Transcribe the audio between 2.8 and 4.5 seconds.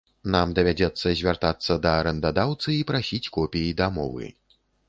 прасіць копіі дамовы.